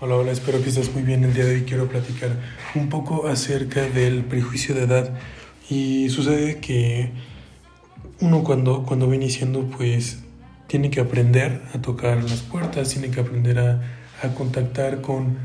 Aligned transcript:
Hola, 0.00 0.14
hola, 0.14 0.30
espero 0.30 0.62
que 0.62 0.68
estés 0.68 0.94
muy 0.94 1.02
bien. 1.02 1.24
El 1.24 1.34
día 1.34 1.44
de 1.44 1.56
hoy 1.56 1.62
quiero 1.62 1.88
platicar 1.88 2.30
un 2.76 2.88
poco 2.88 3.26
acerca 3.26 3.82
del 3.82 4.22
prejuicio 4.22 4.72
de 4.72 4.84
edad. 4.84 5.18
Y 5.68 6.08
sucede 6.10 6.58
que 6.60 7.10
uno 8.20 8.44
cuando, 8.44 8.84
cuando 8.84 9.08
va 9.08 9.16
iniciando, 9.16 9.68
pues 9.76 10.20
tiene 10.68 10.88
que 10.90 11.00
aprender 11.00 11.62
a 11.74 11.82
tocar 11.82 12.22
las 12.22 12.42
puertas, 12.42 12.90
tiene 12.90 13.10
que 13.10 13.18
aprender 13.18 13.58
a, 13.58 13.80
a 14.22 14.34
contactar 14.36 15.00
con 15.00 15.36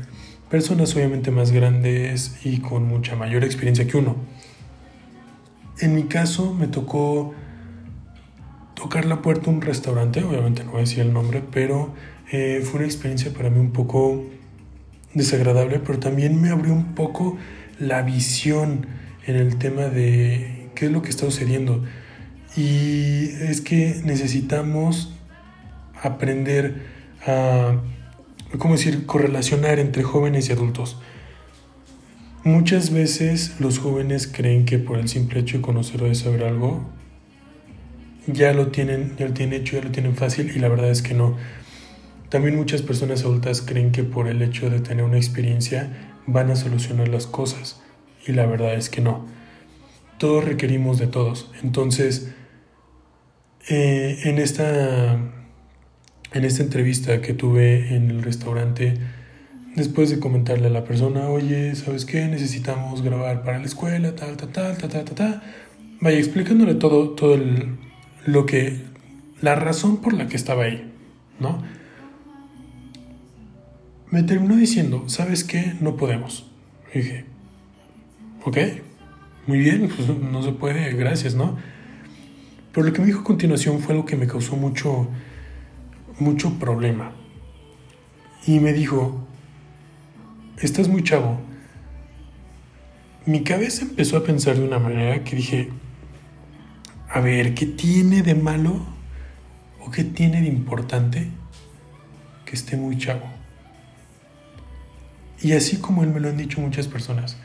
personas 0.48 0.94
obviamente 0.94 1.32
más 1.32 1.50
grandes 1.50 2.36
y 2.44 2.58
con 2.60 2.86
mucha 2.86 3.16
mayor 3.16 3.42
experiencia 3.42 3.88
que 3.88 3.96
uno. 3.96 4.14
En 5.80 5.96
mi 5.96 6.04
caso 6.04 6.54
me 6.54 6.68
tocó 6.68 7.34
tocar 8.74 9.04
la 9.04 9.20
puerta 9.20 9.50
de 9.50 9.56
un 9.56 9.62
restaurante, 9.62 10.22
obviamente 10.22 10.62
no 10.62 10.70
voy 10.70 10.78
a 10.78 10.80
decir 10.82 11.00
el 11.00 11.12
nombre, 11.12 11.42
pero 11.50 11.92
eh, 12.30 12.60
fue 12.62 12.78
una 12.78 12.86
experiencia 12.86 13.32
para 13.32 13.50
mí 13.50 13.58
un 13.58 13.72
poco 13.72 14.22
desagradable, 15.14 15.80
pero 15.80 15.98
también 15.98 16.40
me 16.40 16.50
abrió 16.50 16.72
un 16.72 16.94
poco 16.94 17.38
la 17.78 18.02
visión 18.02 18.86
en 19.26 19.36
el 19.36 19.56
tema 19.56 19.82
de 19.82 20.70
qué 20.74 20.86
es 20.86 20.92
lo 20.92 21.02
que 21.02 21.10
está 21.10 21.24
sucediendo. 21.24 21.82
Y 22.56 23.30
es 23.40 23.60
que 23.60 24.00
necesitamos 24.04 25.14
aprender 26.02 26.82
a, 27.26 27.80
¿cómo 28.58 28.74
decir?, 28.74 29.06
correlacionar 29.06 29.78
entre 29.78 30.02
jóvenes 30.02 30.48
y 30.48 30.52
adultos. 30.52 31.00
Muchas 32.44 32.92
veces 32.92 33.54
los 33.58 33.78
jóvenes 33.78 34.26
creen 34.26 34.66
que 34.66 34.78
por 34.78 34.98
el 34.98 35.08
simple 35.08 35.40
hecho 35.40 35.56
de 35.56 35.62
conocer 35.62 36.02
o 36.02 36.06
de 36.06 36.14
saber 36.14 36.44
algo, 36.44 36.84
ya 38.26 38.52
lo 38.52 38.68
tienen, 38.68 39.16
ya 39.18 39.26
lo 39.26 39.32
tienen 39.32 39.60
hecho, 39.60 39.76
ya 39.76 39.84
lo 39.84 39.90
tienen 39.90 40.14
fácil 40.14 40.52
y 40.54 40.58
la 40.58 40.68
verdad 40.68 40.90
es 40.90 41.02
que 41.02 41.14
no. 41.14 41.36
También 42.28 42.56
muchas 42.56 42.82
personas 42.82 43.22
adultas 43.22 43.62
creen 43.62 43.92
que 43.92 44.02
por 44.04 44.28
el 44.28 44.42
hecho 44.42 44.70
de 44.70 44.80
tener 44.80 45.04
una 45.04 45.16
experiencia 45.16 46.12
van 46.26 46.50
a 46.50 46.56
solucionar 46.56 47.08
las 47.08 47.26
cosas 47.26 47.82
y 48.26 48.32
la 48.32 48.46
verdad 48.46 48.74
es 48.74 48.88
que 48.88 49.00
no. 49.00 49.26
Todos 50.18 50.44
requerimos 50.44 50.98
de 50.98 51.06
todos. 51.06 51.50
Entonces, 51.62 52.32
eh, 53.68 54.20
en, 54.24 54.38
esta, 54.38 55.14
en 55.14 56.44
esta 56.44 56.62
entrevista 56.62 57.20
que 57.20 57.34
tuve 57.34 57.94
en 57.94 58.10
el 58.10 58.22
restaurante, 58.22 58.94
después 59.74 60.10
de 60.10 60.20
comentarle 60.20 60.68
a 60.68 60.70
la 60.70 60.84
persona, 60.84 61.28
oye, 61.28 61.74
¿sabes 61.74 62.04
qué? 62.04 62.26
Necesitamos 62.26 63.02
grabar 63.02 63.42
para 63.42 63.58
la 63.58 63.66
escuela, 63.66 64.14
tal, 64.14 64.36
tal, 64.36 64.50
tal, 64.50 64.78
tal, 64.78 64.90
tal, 64.90 65.04
tal. 65.04 65.42
Vaya, 66.00 66.18
explicándole 66.18 66.74
todo, 66.74 67.10
todo 67.10 67.38
lo 68.26 68.46
que, 68.46 68.80
la 69.40 69.54
razón 69.54 69.98
por 69.98 70.14
la 70.14 70.28
que 70.28 70.36
estaba 70.36 70.64
ahí, 70.64 70.92
¿no? 71.40 71.62
Me 74.14 74.22
terminó 74.22 74.54
diciendo, 74.54 75.08
¿sabes 75.08 75.42
qué? 75.42 75.74
No 75.80 75.96
podemos. 75.96 76.48
dije, 76.94 77.24
ok, 78.44 78.56
muy 79.48 79.58
bien, 79.58 79.88
pues 79.96 80.08
no 80.08 80.40
se 80.40 80.52
puede, 80.52 80.92
gracias, 80.92 81.34
¿no? 81.34 81.56
Pero 82.72 82.86
lo 82.86 82.92
que 82.92 83.00
me 83.00 83.06
dijo 83.06 83.20
a 83.20 83.24
continuación 83.24 83.80
fue 83.80 83.94
algo 83.94 84.06
que 84.06 84.14
me 84.14 84.28
causó 84.28 84.54
mucho, 84.54 85.08
mucho 86.20 86.60
problema. 86.60 87.10
Y 88.46 88.60
me 88.60 88.72
dijo, 88.72 89.26
estás 90.58 90.86
muy 90.86 91.02
chavo. 91.02 91.40
Mi 93.26 93.42
cabeza 93.42 93.84
empezó 93.84 94.16
a 94.16 94.22
pensar 94.22 94.54
de 94.54 94.64
una 94.64 94.78
manera 94.78 95.24
que 95.24 95.34
dije, 95.34 95.70
a 97.10 97.18
ver, 97.18 97.54
¿qué 97.54 97.66
tiene 97.66 98.22
de 98.22 98.36
malo 98.36 98.86
o 99.80 99.90
qué 99.90 100.04
tiene 100.04 100.40
de 100.40 100.46
importante 100.46 101.30
que 102.44 102.54
esté 102.54 102.76
muy 102.76 102.96
chavo? 102.96 103.43
Y 105.42 105.52
así 105.52 105.78
como 105.78 106.02
él 106.02 106.10
me 106.10 106.20
lo 106.20 106.28
han 106.28 106.36
dicho 106.36 106.60
muchas 106.60 106.88
personas. 106.88 107.36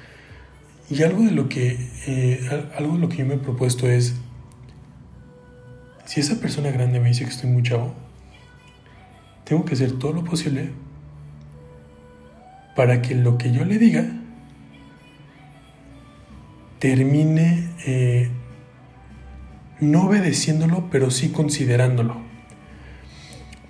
Y 0.90 1.04
algo 1.04 1.24
de 1.24 1.32
lo 1.32 1.50
que, 1.50 1.78
eh, 2.08 2.68
algo 2.78 2.94
de 2.94 3.00
lo 3.00 3.10
que 3.10 3.18
yo 3.18 3.26
me 3.26 3.36
he 3.36 3.38
propuesto 3.38 3.88
es, 3.88 4.16
si 6.06 6.20
esa 6.20 6.40
persona 6.40 6.72
grande 6.72 7.00
me 7.00 7.10
dice 7.10 7.24
que 7.24 7.30
estoy 7.30 7.50
muy 7.50 7.62
chavo, 7.62 7.94
tengo 9.44 9.66
que 9.66 9.74
hacer 9.74 9.94
todo 10.00 10.14
lo 10.14 10.24
posible 10.24 10.72
para 12.76 13.02
que 13.02 13.14
lo 13.14 13.38
que 13.38 13.52
yo 13.52 13.66
le 13.66 13.78
diga 13.78 14.06
termine 16.80 17.70
eh, 17.86 18.30
no 19.80 20.06
obedeciéndolo, 20.06 20.90
pero 20.90 21.12
sí 21.12 21.30
considerándolo. 21.30 22.18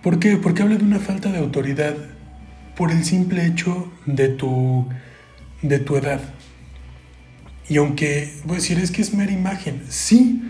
¿Por 0.02 0.20
qué? 0.20 0.38
Porque 0.38 0.64
habla 0.64 0.78
de 0.78 0.84
una 0.84 1.00
falta 1.00 1.32
de 1.32 1.40
autoridad 1.40 1.96
por 2.80 2.92
el 2.94 3.04
simple 3.04 3.46
hecho 3.46 3.92
de 4.06 4.30
tu, 4.30 4.88
de 5.62 5.80
tu 5.80 5.98
edad. 5.98 6.22
Y 7.68 7.76
aunque 7.76 8.34
voy 8.46 8.54
a 8.54 8.60
decir, 8.62 8.80
es 8.80 8.90
que 8.90 9.02
es 9.02 9.14
mera 9.14 9.34
imagen, 9.34 9.84
sí, 9.90 10.42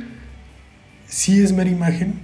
sí 1.08 1.42
es 1.42 1.54
mera 1.54 1.72
imagen, 1.72 2.20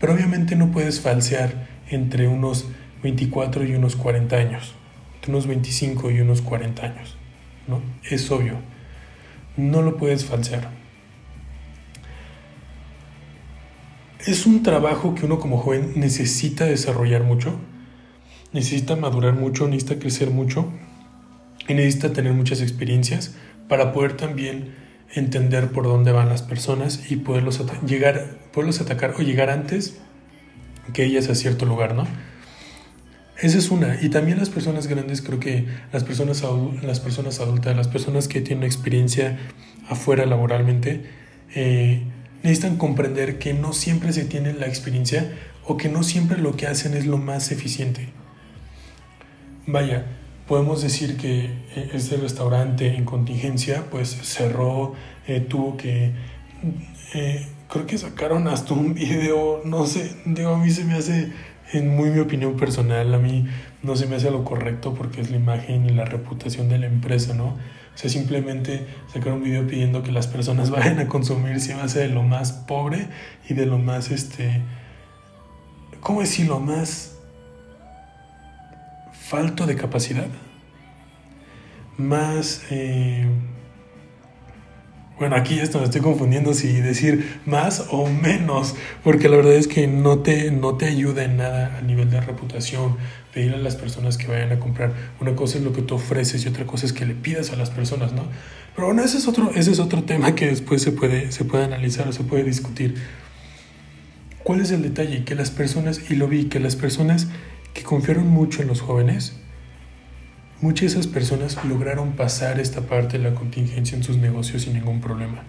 pero 0.00 0.12
obviamente 0.12 0.56
no 0.56 0.72
puedes 0.72 1.00
falsear 1.00 1.68
entre 1.88 2.26
unos 2.26 2.66
24 3.04 3.64
y 3.64 3.76
unos 3.76 3.94
40 3.94 4.34
años, 4.34 4.74
entre 5.14 5.30
unos 5.30 5.46
25 5.46 6.10
y 6.10 6.18
unos 6.18 6.42
40 6.42 6.84
años, 6.84 7.16
¿no? 7.68 7.80
Es 8.10 8.28
obvio, 8.32 8.54
no 9.56 9.82
lo 9.82 9.98
puedes 9.98 10.24
falsear. 10.24 10.68
Es 14.26 14.46
un 14.46 14.64
trabajo 14.64 15.14
que 15.14 15.26
uno 15.26 15.38
como 15.38 15.58
joven 15.58 15.92
necesita 15.94 16.64
desarrollar 16.64 17.22
mucho, 17.22 17.60
necesita 18.54 18.96
madurar 18.96 19.34
mucho, 19.34 19.66
necesita 19.66 19.98
crecer 19.98 20.30
mucho 20.30 20.72
y 21.68 21.74
necesita 21.74 22.12
tener 22.12 22.32
muchas 22.32 22.62
experiencias 22.62 23.34
para 23.68 23.92
poder 23.92 24.16
también 24.16 24.74
entender 25.12 25.70
por 25.70 25.84
dónde 25.84 26.12
van 26.12 26.28
las 26.28 26.42
personas 26.42 27.10
y 27.10 27.16
poderlos, 27.16 27.62
llegar, 27.86 28.38
poderlos 28.52 28.80
atacar 28.80 29.14
o 29.18 29.22
llegar 29.22 29.50
antes 29.50 29.98
que 30.92 31.04
ellas 31.04 31.28
a 31.28 31.34
cierto 31.34 31.66
lugar, 31.66 31.94
¿no? 31.94 32.06
Esa 33.40 33.58
es 33.58 33.70
una. 33.70 33.98
Y 34.00 34.10
también 34.10 34.38
las 34.38 34.50
personas 34.50 34.86
grandes, 34.86 35.20
creo 35.20 35.40
que 35.40 35.66
las 35.92 36.04
personas, 36.04 36.44
las 36.82 37.00
personas 37.00 37.40
adultas, 37.40 37.76
las 37.76 37.88
personas 37.88 38.28
que 38.28 38.40
tienen 38.40 38.64
experiencia 38.64 39.38
afuera 39.88 40.26
laboralmente, 40.26 41.04
eh, 41.54 42.02
necesitan 42.44 42.76
comprender 42.76 43.38
que 43.38 43.52
no 43.52 43.72
siempre 43.72 44.12
se 44.12 44.24
tiene 44.24 44.52
la 44.52 44.66
experiencia 44.66 45.32
o 45.64 45.76
que 45.76 45.88
no 45.88 46.04
siempre 46.04 46.38
lo 46.38 46.56
que 46.56 46.68
hacen 46.68 46.94
es 46.94 47.06
lo 47.06 47.18
más 47.18 47.50
eficiente. 47.50 48.10
Vaya, 49.66 50.04
podemos 50.46 50.82
decir 50.82 51.16
que 51.16 51.44
eh, 51.44 51.90
este 51.94 52.16
restaurante 52.18 52.94
en 52.94 53.04
contingencia 53.04 53.84
pues 53.90 54.10
cerró, 54.10 54.94
eh, 55.26 55.40
tuvo 55.40 55.76
que... 55.76 56.12
Eh, 57.14 57.46
creo 57.68 57.86
que 57.86 57.96
sacaron 57.96 58.46
hasta 58.48 58.74
un 58.74 58.94
video, 58.94 59.62
no 59.64 59.86
sé, 59.86 60.16
digo, 60.26 60.54
a 60.54 60.58
mí 60.58 60.70
se 60.70 60.84
me 60.84 60.94
hace, 60.94 61.32
en 61.72 61.96
muy 61.96 62.10
mi 62.10 62.20
opinión 62.20 62.56
personal, 62.56 63.14
a 63.14 63.18
mí 63.18 63.46
no 63.82 63.96
se 63.96 64.06
me 64.06 64.16
hace 64.16 64.30
lo 64.30 64.44
correcto 64.44 64.94
porque 64.94 65.22
es 65.22 65.30
la 65.30 65.38
imagen 65.38 65.86
y 65.86 65.90
la 65.90 66.04
reputación 66.04 66.68
de 66.68 66.78
la 66.78 66.86
empresa, 66.86 67.32
¿no? 67.34 67.46
O 67.46 67.96
sea, 67.96 68.10
simplemente 68.10 68.86
sacar 69.12 69.32
un 69.32 69.42
video 69.44 69.66
pidiendo 69.66 70.02
que 70.02 70.12
las 70.12 70.26
personas 70.26 70.70
vayan 70.70 70.98
a 70.98 71.08
consumir 71.08 71.54
a 71.54 71.88
ser 71.88 72.08
de 72.08 72.14
lo 72.14 72.22
más 72.22 72.52
pobre 72.52 73.08
y 73.48 73.54
de 73.54 73.64
lo 73.64 73.78
más, 73.78 74.10
este, 74.10 74.60
¿cómo 76.00 76.20
decirlo? 76.20 76.60
Más 76.60 77.13
falto 79.34 79.66
de 79.66 79.74
capacidad, 79.74 80.28
más... 81.98 82.62
Eh, 82.70 83.26
bueno, 85.18 85.34
aquí 85.34 85.58
esto 85.58 85.78
me 85.78 85.84
estoy 85.84 86.02
confundiendo 86.02 86.54
si 86.54 86.72
decir 86.80 87.40
más 87.44 87.86
o 87.90 88.06
menos, 88.06 88.76
porque 89.02 89.28
la 89.28 89.36
verdad 89.36 89.54
es 89.54 89.66
que 89.66 89.88
no 89.88 90.20
te, 90.20 90.52
no 90.52 90.76
te 90.76 90.86
ayuda 90.86 91.24
en 91.24 91.36
nada 91.36 91.78
a 91.78 91.82
nivel 91.82 92.10
de 92.10 92.20
reputación, 92.20 92.96
pedirle 93.32 93.56
a 93.56 93.60
las 93.60 93.74
personas 93.74 94.18
que 94.18 94.28
vayan 94.28 94.52
a 94.52 94.60
comprar. 94.60 94.92
Una 95.20 95.34
cosa 95.34 95.58
es 95.58 95.64
lo 95.64 95.72
que 95.72 95.82
tú 95.82 95.96
ofreces 95.96 96.44
y 96.44 96.48
otra 96.48 96.64
cosa 96.64 96.86
es 96.86 96.92
que 96.92 97.04
le 97.04 97.14
pidas 97.14 97.50
a 97.50 97.56
las 97.56 97.70
personas, 97.70 98.12
¿no? 98.12 98.22
Pero 98.76 98.86
bueno, 98.86 99.02
ese 99.02 99.18
es 99.18 99.26
otro, 99.26 99.50
ese 99.52 99.72
es 99.72 99.80
otro 99.80 100.04
tema 100.04 100.36
que 100.36 100.46
después 100.46 100.80
se 100.80 100.92
puede, 100.92 101.32
se 101.32 101.44
puede 101.44 101.64
analizar 101.64 102.06
o 102.06 102.12
se 102.12 102.22
puede 102.22 102.44
discutir. 102.44 102.94
¿Cuál 104.44 104.60
es 104.60 104.70
el 104.70 104.82
detalle? 104.82 105.24
Que 105.24 105.34
las 105.34 105.50
personas, 105.50 106.08
y 106.08 106.14
lo 106.14 106.28
vi, 106.28 106.44
que 106.44 106.60
las 106.60 106.76
personas 106.76 107.28
que 107.74 107.82
confiaron 107.82 108.28
mucho 108.28 108.62
en 108.62 108.68
los 108.68 108.80
jóvenes, 108.80 109.36
muchas 110.60 110.94
de 110.94 111.00
esas 111.00 111.06
personas 111.06 111.62
lograron 111.64 112.12
pasar 112.12 112.58
esta 112.60 112.82
parte 112.82 113.18
de 113.18 113.30
la 113.30 113.34
contingencia 113.34 113.96
en 113.96 114.04
sus 114.04 114.16
negocios 114.16 114.62
sin 114.62 114.74
ningún 114.74 115.00
problema. 115.00 115.42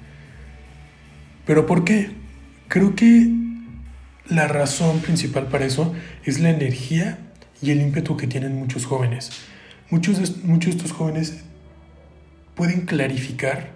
¿Pero 1.46 1.66
por 1.66 1.86
qué? 1.86 2.10
Creo 2.68 2.96
que 2.96 3.30
la 4.28 4.48
razón 4.48 5.00
principal 5.00 5.48
para 5.48 5.66
eso 5.66 5.94
es 6.24 6.40
la 6.40 6.50
energía 6.50 7.20
y 7.62 7.72
el 7.72 7.82
ímpetu 7.82 8.18
que 8.18 8.28
tienen 8.28 8.56
muchos 8.56 8.86
jóvenes. 8.86 9.32
Muchos 9.92 10.18
de, 10.18 10.48
muchos 10.48 10.76
estos 10.76 10.92
jóvenes 10.92 11.44
pueden 12.56 12.82
clarificar, 12.82 13.76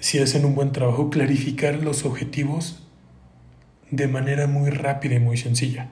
si 0.00 0.18
hacen 0.18 0.44
un 0.44 0.56
buen 0.56 0.72
trabajo, 0.72 1.08
clarificar 1.08 1.76
los 1.76 2.04
objetivos 2.04 2.82
de 3.92 4.08
manera 4.08 4.48
muy 4.48 4.70
rápida 4.70 5.14
y 5.14 5.20
muy 5.20 5.36
sencilla. 5.36 5.88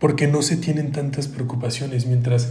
Porque 0.00 0.26
no 0.26 0.42
se 0.42 0.56
tienen 0.56 0.90
tantas 0.90 1.28
preocupaciones, 1.28 2.06
mientras 2.06 2.50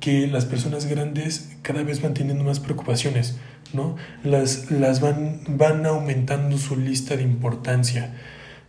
que 0.00 0.26
las 0.26 0.44
personas 0.44 0.86
grandes 0.86 1.56
cada 1.62 1.82
vez 1.82 2.02
van 2.02 2.14
teniendo 2.14 2.42
más 2.42 2.58
preocupaciones, 2.58 3.36
¿no? 3.72 3.96
Las, 4.24 4.70
las 4.70 5.00
van, 5.00 5.40
van 5.48 5.86
aumentando 5.86 6.58
su 6.58 6.76
lista 6.76 7.16
de 7.16 7.22
importancia, 7.22 8.14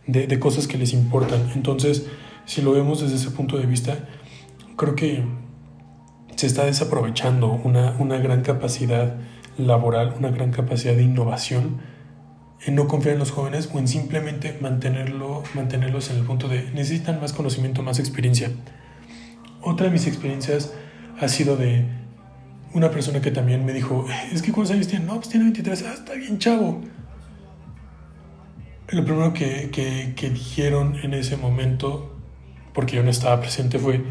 de, 0.06 0.26
de 0.26 0.38
cosas 0.38 0.68
que 0.68 0.78
les 0.78 0.92
importan. 0.92 1.50
Entonces, 1.54 2.06
si 2.44 2.62
lo 2.62 2.72
vemos 2.72 3.00
desde 3.00 3.16
ese 3.16 3.30
punto 3.30 3.58
de 3.58 3.66
vista, 3.66 4.08
creo 4.76 4.94
que 4.94 5.24
se 6.36 6.46
está 6.46 6.64
desaprovechando 6.64 7.50
una, 7.64 7.96
una 7.98 8.18
gran 8.18 8.42
capacidad 8.42 9.16
laboral, 9.58 10.14
una 10.18 10.30
gran 10.30 10.50
capacidad 10.52 10.94
de 10.94 11.02
innovación 11.02 11.80
en 12.64 12.74
no 12.74 12.88
confiar 12.88 13.14
en 13.14 13.20
los 13.20 13.30
jóvenes 13.30 13.68
o 13.72 13.78
en 13.78 13.88
simplemente 13.88 14.58
mantenerlo, 14.60 15.42
mantenerlos 15.54 16.10
en 16.10 16.18
el 16.18 16.24
punto 16.24 16.48
de 16.48 16.70
necesitan 16.72 17.20
más 17.20 17.32
conocimiento, 17.32 17.82
más 17.82 17.98
experiencia. 17.98 18.50
Otra 19.62 19.86
de 19.86 19.92
mis 19.92 20.06
experiencias 20.06 20.72
ha 21.20 21.28
sido 21.28 21.56
de 21.56 21.84
una 22.74 22.90
persona 22.90 23.20
que 23.20 23.30
también 23.30 23.64
me 23.64 23.72
dijo, 23.72 24.06
es 24.32 24.42
que 24.42 24.52
¿cuántos 24.52 24.74
años 24.74 24.88
tiene? 24.88 25.04
No, 25.06 25.16
pues 25.16 25.28
tiene 25.28 25.44
23, 25.44 25.84
ah, 25.86 25.94
está 25.94 26.14
bien 26.14 26.38
chavo. 26.38 26.80
Lo 28.90 29.04
primero 29.04 29.32
que, 29.32 29.70
que, 29.70 30.14
que 30.16 30.30
dijeron 30.30 30.96
en 31.02 31.14
ese 31.14 31.36
momento, 31.36 32.16
porque 32.72 32.96
yo 32.96 33.02
no 33.02 33.10
estaba 33.10 33.40
presente, 33.40 33.78
fue, 33.78 34.02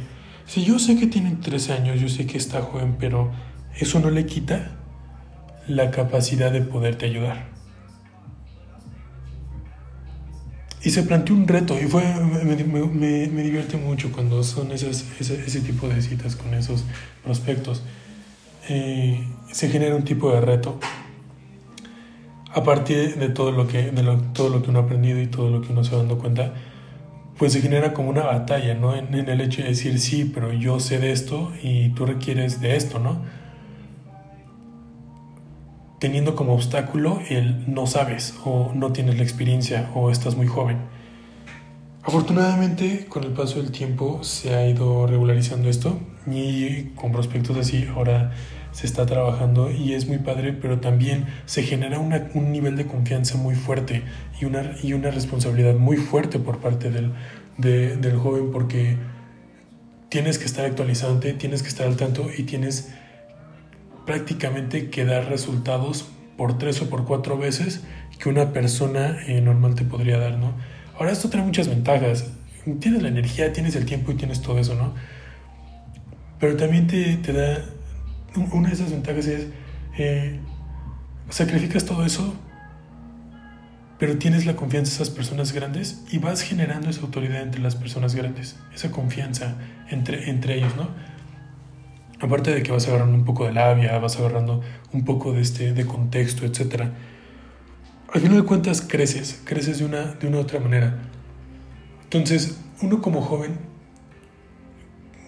si 0.45 0.63
yo 0.63 0.79
sé 0.79 0.97
que 0.97 1.07
tiene 1.07 1.35
13 1.35 1.73
años, 1.73 1.99
yo 1.99 2.09
sé 2.09 2.25
que 2.25 2.37
está 2.37 2.61
joven, 2.61 2.95
pero 2.99 3.31
eso 3.75 3.99
no 3.99 4.09
le 4.09 4.25
quita 4.25 4.77
la 5.67 5.91
capacidad 5.91 6.51
de 6.51 6.61
poderte 6.61 7.05
ayudar. 7.05 7.56
Y 10.87 10.89
se 10.89 11.03
planteó 11.03 11.35
un 11.35 11.45
reto 11.49 11.77
y 11.77 11.85
fue, 11.85 12.01
me, 12.45 12.63
me, 12.63 13.27
me 13.27 13.43
divierte 13.43 13.75
mucho 13.75 14.09
cuando 14.09 14.41
son 14.41 14.71
esas, 14.71 15.03
ese, 15.19 15.43
ese, 15.45 15.59
tipo 15.59 15.89
de 15.89 16.01
citas 16.01 16.37
con 16.37 16.53
esos 16.53 16.85
prospectos. 17.25 17.83
Eh, 18.69 19.21
se 19.51 19.67
genera 19.67 19.97
un 19.97 20.05
tipo 20.05 20.31
de 20.31 20.39
reto 20.39 20.79
a 22.53 22.63
partir 22.63 23.17
de 23.17 23.27
todo 23.27 23.51
lo 23.51 23.67
que 23.67 23.91
de 23.91 24.01
lo, 24.01 24.17
todo 24.31 24.47
lo 24.47 24.63
que 24.63 24.69
uno 24.69 24.79
ha 24.79 24.83
aprendido 24.83 25.19
y 25.19 25.27
todo 25.27 25.49
lo 25.49 25.61
que 25.61 25.73
uno 25.73 25.83
se 25.83 25.91
va 25.91 25.97
dando 25.97 26.19
cuenta 26.19 26.53
pues 27.37 27.51
se 27.51 27.59
genera 27.59 27.91
como 27.91 28.09
una 28.09 28.23
batalla 28.23 28.73
no 28.73 28.95
en, 28.95 29.13
en 29.13 29.27
el 29.27 29.41
hecho 29.41 29.63
de 29.63 29.67
decir 29.67 29.99
sí 29.99 30.31
pero 30.33 30.53
yo 30.53 30.79
sé 30.79 30.99
de 30.99 31.11
esto 31.11 31.51
y 31.61 31.89
tú 31.89 32.05
requieres 32.05 32.61
de 32.61 32.77
esto 32.77 32.99
no 32.99 33.23
teniendo 35.99 36.35
como 36.35 36.53
obstáculo 36.53 37.19
el 37.29 37.73
no 37.73 37.87
sabes 37.87 38.35
o 38.45 38.71
no 38.75 38.91
tienes 38.91 39.17
la 39.17 39.23
experiencia 39.23 39.89
o 39.95 40.11
estás 40.11 40.35
muy 40.35 40.47
joven. 40.47 40.77
Afortunadamente, 42.03 43.05
con 43.09 43.23
el 43.23 43.31
paso 43.31 43.61
del 43.61 43.71
tiempo 43.71 44.23
se 44.23 44.53
ha 44.55 44.65
ido 44.67 45.07
regularizando 45.07 45.67
esto 45.67 45.99
y 46.25 46.85
con 46.95 47.11
prospectos 47.11 47.57
así 47.57 47.85
ahora 47.93 48.31
se 48.71 48.85
está 48.85 49.05
trabajando 49.05 49.71
y 49.71 49.93
es 49.93 50.07
muy 50.07 50.19
padre, 50.19 50.53
pero 50.53 50.79
también 50.79 51.25
se 51.45 51.63
genera 51.63 51.99
una, 51.99 52.29
un 52.33 52.51
nivel 52.51 52.77
de 52.77 52.85
confianza 52.85 53.37
muy 53.37 53.55
fuerte 53.55 54.03
y 54.39 54.45
una, 54.45 54.75
y 54.83 54.93
una 54.93 55.09
responsabilidad 55.09 55.75
muy 55.75 55.97
fuerte 55.97 56.39
por 56.39 56.59
parte 56.59 56.91
del, 56.91 57.11
de, 57.57 57.97
del 57.97 58.17
joven 58.17 58.51
porque 58.51 58.97
tienes 60.09 60.37
que 60.37 60.45
estar 60.45 60.63
actualizante, 60.63 61.33
tienes 61.33 61.63
que 61.63 61.69
estar 61.69 61.87
al 61.87 61.97
tanto 61.97 62.27
y 62.37 62.43
tienes 62.43 62.93
prácticamente 64.07 64.89
que 64.89 65.05
dar 65.05 65.29
resultados 65.29 66.07
por 66.35 66.57
tres 66.57 66.81
o 66.81 66.89
por 66.89 67.05
cuatro 67.05 67.37
veces 67.37 67.83
que 68.17 68.29
una 68.29 68.53
persona 68.53 69.17
eh, 69.27 69.41
normal 69.41 69.75
te 69.75 69.83
podría 69.83 70.17
dar, 70.17 70.39
¿no? 70.39 70.53
Ahora 70.97 71.11
esto 71.11 71.29
trae 71.29 71.43
muchas 71.43 71.67
ventajas. 71.67 72.31
Tienes 72.79 73.03
la 73.03 73.09
energía, 73.09 73.53
tienes 73.53 73.75
el 73.75 73.85
tiempo 73.85 74.11
y 74.11 74.15
tienes 74.15 74.41
todo 74.41 74.57
eso, 74.57 74.73
¿no? 74.73 74.95
Pero 76.39 76.55
también 76.57 76.87
te, 76.87 77.17
te 77.17 77.33
da... 77.33 77.63
Una 78.51 78.69
de 78.69 78.73
esas 78.73 78.89
ventajas 78.89 79.27
es... 79.27 79.47
Eh, 79.99 80.39
sacrificas 81.29 81.85
todo 81.85 82.05
eso, 82.05 82.33
pero 83.99 84.17
tienes 84.17 84.45
la 84.45 84.55
confianza 84.55 84.91
de 84.91 84.95
esas 84.95 85.09
personas 85.09 85.51
grandes 85.51 86.03
y 86.11 86.19
vas 86.19 86.41
generando 86.41 86.89
esa 86.89 87.01
autoridad 87.01 87.41
entre 87.41 87.61
las 87.61 87.75
personas 87.75 88.15
grandes, 88.15 88.55
esa 88.73 88.91
confianza 88.91 89.55
entre, 89.89 90.29
entre 90.29 90.57
ellos, 90.57 90.75
¿no? 90.75 90.89
Aparte 92.19 92.53
de 92.53 92.63
que 92.63 92.71
vas 92.71 92.87
agarrando 92.87 93.15
un 93.15 93.25
poco 93.25 93.45
de 93.45 93.53
labia, 93.53 93.97
vas 93.99 94.17
agarrando 94.17 94.61
un 94.93 95.05
poco 95.05 95.33
de, 95.33 95.41
este, 95.41 95.73
de 95.73 95.85
contexto, 95.85 96.45
etc. 96.45 96.85
Al 98.13 98.21
final 98.21 98.37
de 98.37 98.43
cuentas 98.43 98.81
creces, 98.81 99.41
creces 99.43 99.79
de 99.79 99.85
una, 99.85 100.13
de 100.13 100.27
una 100.27 100.39
otra 100.39 100.59
manera. 100.59 100.97
Entonces, 102.03 102.59
uno 102.81 103.01
como 103.01 103.21
joven, 103.21 103.57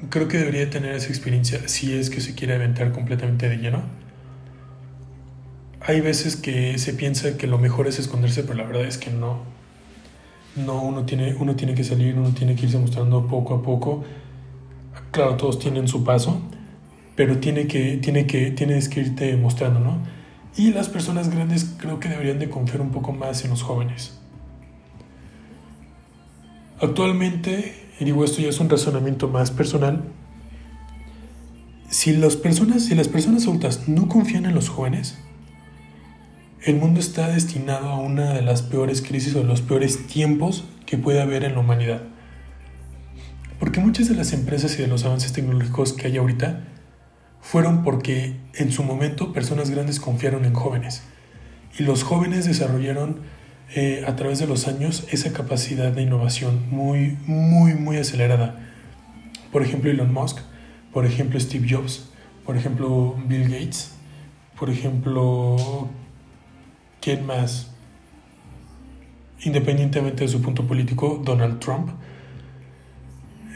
creo 0.09 0.27
que 0.27 0.38
debería 0.38 0.69
tener 0.69 0.95
esa 0.95 1.09
experiencia 1.09 1.68
si 1.68 1.94
es 1.94 2.09
que 2.09 2.21
se 2.21 2.36
quiere 2.36 2.56
aventar 2.56 2.91
completamente 2.91 3.50
de 3.50 3.57
lleno. 3.57 3.83
Hay 5.81 6.01
veces 6.01 6.36
que 6.36 6.77
se 6.77 6.94
piensa 6.94 7.38
que 7.38 7.47
lo 7.47 7.57
mejor 7.57 7.88
es 7.88 8.00
esconderse, 8.00 8.44
pero 8.44 8.56
la 8.56 8.63
verdad 8.63 8.86
es 8.86 8.97
que 8.97 9.12
no. 9.12 9.44
No, 10.56 10.81
uno 10.81 11.06
tiene, 11.06 11.36
uno 11.36 11.56
tiene 11.56 11.74
que 11.74 11.83
salir, 11.83 12.18
uno 12.18 12.30
tiene 12.31 12.56
que 12.56 12.65
irse 12.65 12.77
mostrando 12.77 13.27
poco 13.27 13.56
a 13.56 13.62
poco. 13.62 14.03
Claro, 15.12 15.36
todos 15.36 15.59
tienen 15.59 15.88
su 15.88 16.03
paso, 16.03 16.41
pero 17.19 17.39
tiene 17.39 17.68
que, 17.68 17.98
tiene 17.98 18.25
que, 18.25 18.50
tienes 18.51 18.88
que 18.88 19.01
irte 19.01 19.36
mostrando, 19.36 19.81
¿no? 19.81 20.01
Y 20.56 20.71
las 20.71 20.88
personas 20.88 21.30
grandes 21.30 21.75
creo 21.77 22.00
que 22.00 22.07
deberían 22.07 22.39
de 22.39 22.50
confiar 22.50 22.80
un 22.80 22.92
poco 22.92 23.12
más 23.12 23.44
en 23.44 23.50
los 23.50 23.62
jóvenes. 23.62 24.18
Actualmente, 26.80 27.89
y 28.00 28.06
digo 28.06 28.24
esto 28.24 28.42
ya 28.42 28.48
es 28.48 28.62
un 28.62 28.69
razonamiento 28.69 29.27
más 29.27 29.51
personal, 29.51 30.06
si 31.89 32.16
las 32.16 32.38
personas, 32.38 32.86
si 32.86 32.95
las 32.95 33.10
personas 33.10 33.44
adultas 33.44 33.89
no 33.89 34.07
confían 34.07 34.45
en 34.45 34.56
los 34.56 34.69
jóvenes, 34.69 35.19
el 36.63 36.77
mundo 36.77 37.01
está 37.01 37.27
destinado 37.27 37.89
a 37.89 38.00
una 38.00 38.31
de 38.31 38.44
las 38.44 38.62
peores 38.62 39.01
crisis 39.01 39.36
o 39.36 39.44
los 39.44 39.60
peores 39.60 40.07
tiempos 40.07 40.63
que 40.86 40.98
puede 40.98 41.22
haber 41.22 41.44
en 41.44 41.56
la 41.56 41.60
humanidad. 41.60 42.01
Porque 43.60 43.81
muchas 43.81 44.07
de 44.07 44.15
las 44.15 44.31
empresas 44.31 44.80
y 44.80 44.83
de 44.83 44.88
los 44.88 45.04
avances 45.04 45.33
tecnológicos 45.33 45.92
que 45.92 46.07
hay 46.07 46.15
ahorita 46.15 46.69
fueron 47.41 47.83
porque 47.83 48.36
en 48.53 48.71
su 48.71 48.83
momento 48.83 49.33
personas 49.33 49.69
grandes 49.69 50.00
confiaron 50.00 50.45
en 50.45 50.53
jóvenes 50.53 51.03
y 51.77 51.83
los 51.83 52.03
jóvenes 52.03 52.45
desarrollaron 52.45 53.21
eh, 53.75 54.03
a 54.07 54.15
través 54.15 54.39
de 54.39 54.47
los 54.47 54.68
años 54.68 55.06
esa 55.12 55.31
capacidad 55.31 55.91
de 55.91 56.01
innovación 56.01 56.69
muy, 56.69 57.18
muy, 57.25 57.75
muy 57.75 57.97
acelerada. 57.97 58.59
Por 59.51 59.62
ejemplo, 59.62 59.91
Elon 59.91 60.12
Musk, 60.12 60.39
por 60.91 61.06
ejemplo, 61.06 61.39
Steve 61.39 61.68
Jobs, 61.69 62.09
por 62.45 62.57
ejemplo, 62.57 63.15
Bill 63.27 63.43
Gates, 63.43 63.91
por 64.58 64.69
ejemplo, 64.69 65.88
¿quién 67.00 67.25
más? 67.25 67.72
Independientemente 69.41 70.24
de 70.24 70.27
su 70.27 70.41
punto 70.41 70.65
político, 70.65 71.22
Donald 71.24 71.60
Trump 71.60 71.91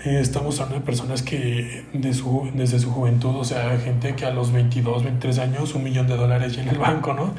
eh, 0.05 0.19
estamos 0.19 0.59
hablando 0.59 0.79
de 0.79 0.85
personas 0.85 1.21
que 1.21 1.85
de 1.93 2.13
su, 2.13 2.49
desde 2.53 2.77
su 2.79 2.91
juventud, 2.91 3.35
o 3.37 3.45
sea, 3.45 3.77
gente 3.79 4.15
que 4.15 4.25
a 4.25 4.31
los 4.31 4.51
22, 4.51 5.03
23 5.03 5.39
años, 5.39 5.75
un 5.75 5.83
millón 5.83 6.07
de 6.07 6.17
dólares 6.17 6.55
ya 6.55 6.61
en 6.61 6.69
el 6.69 6.77
banco, 6.77 7.13
¿no? 7.13 7.33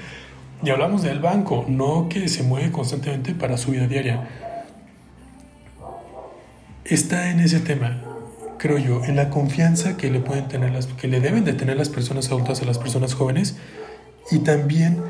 Y 0.63 0.71
hablamos 0.71 1.03
del 1.03 1.21
banco, 1.21 1.67
no 1.69 2.09
que 2.09 2.27
se 2.29 2.43
mueve 2.43 2.73
constantemente 2.73 3.35
para 3.35 3.59
su 3.59 3.73
vida 3.73 3.87
diaria. 3.87 4.29
Está 6.87 7.31
en 7.31 7.41
ese 7.41 7.61
tema, 7.61 8.01
creo 8.59 8.79
yo, 8.79 9.05
en 9.05 9.17
la 9.17 9.29
confianza 9.29 9.99
que 9.99 10.11
le 10.11 10.21
pueden 10.21 10.49
tener 10.49 10.73
las, 10.73 10.87
que 10.87 11.07
le 11.07 11.21
deben 11.21 11.45
de 11.45 11.53
tener 11.53 11.77
las 11.77 11.91
personas 11.91 12.29
adultas 12.29 12.63
a 12.63 12.65
las 12.65 12.79
personas 12.79 13.15
jóvenes 13.15 13.59
y 14.31 14.39
también 14.39 15.03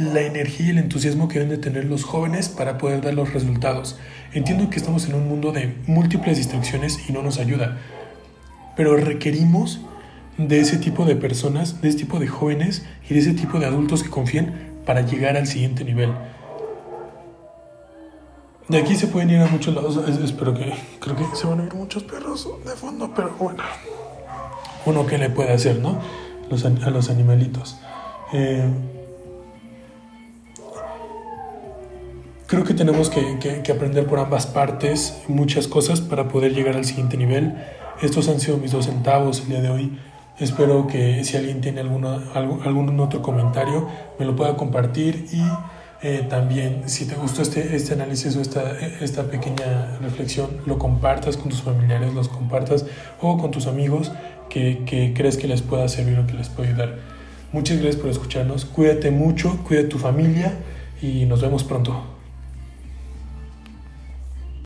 la 0.00 0.22
energía 0.22 0.66
y 0.66 0.70
el 0.70 0.78
entusiasmo 0.78 1.28
que 1.28 1.38
deben 1.38 1.50
de 1.50 1.58
tener 1.58 1.84
los 1.84 2.04
jóvenes 2.04 2.48
para 2.48 2.78
poder 2.78 3.02
dar 3.02 3.14
los 3.14 3.32
resultados. 3.32 3.98
Entiendo 4.32 4.70
que 4.70 4.76
estamos 4.76 5.06
en 5.08 5.14
un 5.14 5.28
mundo 5.28 5.52
de 5.52 5.74
múltiples 5.86 6.38
distracciones 6.38 7.08
y 7.08 7.12
no 7.12 7.22
nos 7.22 7.38
ayuda, 7.38 7.78
pero 8.76 8.96
requerimos 8.96 9.80
de 10.38 10.60
ese 10.60 10.78
tipo 10.78 11.04
de 11.04 11.16
personas, 11.16 11.82
de 11.82 11.90
ese 11.90 11.98
tipo 11.98 12.18
de 12.18 12.28
jóvenes 12.28 12.86
y 13.08 13.14
de 13.14 13.20
ese 13.20 13.34
tipo 13.34 13.58
de 13.58 13.66
adultos 13.66 14.02
que 14.02 14.08
confíen 14.08 14.52
para 14.86 15.02
llegar 15.02 15.36
al 15.36 15.46
siguiente 15.46 15.84
nivel. 15.84 16.12
De 18.68 18.78
aquí 18.78 18.94
se 18.94 19.08
pueden 19.08 19.30
ir 19.30 19.38
a 19.38 19.48
muchos 19.48 19.74
lados, 19.74 20.00
espero 20.24 20.54
que, 20.54 20.72
creo 21.00 21.16
que 21.16 21.24
se 21.36 21.46
van 21.46 21.60
a 21.60 21.64
ir 21.64 21.74
muchos 21.74 22.04
perros 22.04 22.48
de 22.64 22.70
fondo, 22.72 23.12
pero 23.14 23.34
bueno, 23.38 23.62
uno 24.86 25.06
que 25.06 25.18
le 25.18 25.28
puede 25.28 25.52
hacer, 25.52 25.80
¿no? 25.80 25.98
Los, 26.48 26.64
a 26.64 26.90
los 26.90 27.10
animalitos. 27.10 27.78
Eh, 28.32 28.64
Creo 32.50 32.64
que 32.64 32.74
tenemos 32.74 33.10
que, 33.10 33.62
aprender 33.70 34.08
por 34.08 34.18
ambas 34.18 34.48
partes 34.48 35.22
muchas 35.28 35.68
cosas 35.68 36.00
para 36.00 36.26
poder 36.26 36.52
llegar 36.52 36.74
al 36.74 36.84
siguiente 36.84 37.16
nivel. 37.16 37.54
Estos 38.02 38.28
han 38.28 38.40
sido 38.40 38.56
mis 38.56 38.72
dos 38.72 38.86
centavos 38.86 39.42
el 39.42 39.50
día 39.50 39.60
de 39.60 39.70
hoy. 39.70 39.96
Espero 40.36 40.88
que 40.88 41.22
si 41.22 41.36
alguien 41.36 41.60
tiene 41.60 41.80
alguna, 41.80 42.18
algún 42.34 42.98
otro 42.98 43.22
comentario 43.22 43.86
me 44.18 44.26
lo 44.26 44.34
pueda 44.34 44.56
compartir 44.56 45.26
y 45.32 45.42
Eh, 46.02 46.26
también, 46.30 46.84
si 46.86 47.04
te 47.04 47.14
gustó 47.14 47.42
este, 47.42 47.76
este 47.76 47.92
análisis 47.92 48.34
o 48.34 48.40
esta, 48.40 48.72
esta 49.02 49.24
pequeña 49.24 49.98
reflexión, 50.00 50.48
lo 50.64 50.78
compartas 50.78 51.36
con 51.36 51.50
tus 51.50 51.60
familiares, 51.60 52.14
los 52.14 52.28
compartas 52.28 52.86
o 53.20 53.36
con 53.36 53.50
tus 53.50 53.66
amigos 53.66 54.10
que, 54.48 54.82
que 54.86 55.12
crees 55.14 55.36
que 55.36 55.46
les 55.46 55.60
pueda 55.60 55.86
servir 55.88 56.18
o 56.18 56.26
que 56.26 56.32
les 56.32 56.48
pueda 56.48 56.70
ayudar. 56.70 56.96
Muchas 57.52 57.76
gracias 57.76 58.00
por 58.00 58.10
escucharnos. 58.10 58.64
Cuídate 58.64 59.10
mucho, 59.10 59.58
cuida 59.68 59.86
tu 59.90 59.98
familia 59.98 60.54
y 61.02 61.26
nos 61.26 61.42
vemos 61.42 61.64
pronto. 61.64 62.09